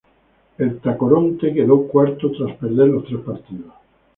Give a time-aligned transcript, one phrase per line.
[0.57, 3.71] El Tacoronte quedó cuarto tras perder los tres partidos.